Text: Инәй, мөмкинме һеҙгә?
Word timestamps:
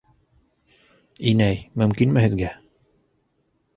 Инәй, 1.33 1.61
мөмкинме 1.81 2.25
һеҙгә? 2.27 2.51